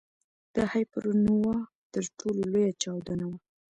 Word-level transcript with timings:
د 0.55 0.57
هایپرنووا 0.71 1.57
تر 1.93 2.03
ټولو 2.19 2.41
لویه 2.51 2.71
چاودنه 2.81 3.25
ده. 3.31 3.37